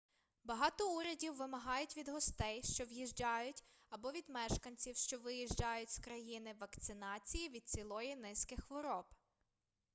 багато 0.43 0.95
урядів 0.97 1.35
вимагають 1.35 1.97
від 1.97 2.09
гостей 2.09 2.63
що 2.63 2.85
в'їжджають 2.85 3.63
або 3.89 4.11
від 4.11 4.29
мешканців 4.29 4.95
що 4.95 5.19
виїжджають 5.19 5.89
з 5.91 5.99
країни 5.99 6.53
вакцинації 6.59 7.49
від 7.49 7.67
цілої 7.69 8.15
низки 8.15 8.55
хвороб 8.57 9.05